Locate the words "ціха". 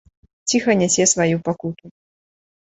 0.53-0.75